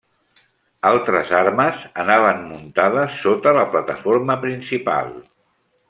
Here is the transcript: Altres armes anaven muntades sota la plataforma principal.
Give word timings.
Altres 0.91 1.29
armes 1.41 1.83
anaven 2.05 2.41
muntades 2.53 3.21
sota 3.27 3.55
la 3.59 3.67
plataforma 3.75 4.43
principal. 4.49 5.15